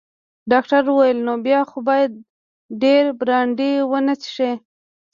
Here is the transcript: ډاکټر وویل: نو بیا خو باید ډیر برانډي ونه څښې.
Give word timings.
ډاکټر 0.51 0.81
وویل: 0.85 1.17
نو 1.27 1.33
بیا 1.45 1.59
خو 1.69 1.77
باید 1.89 2.11
ډیر 2.83 3.03
برانډي 3.19 3.71
ونه 3.89 4.13
څښې. 4.21 4.51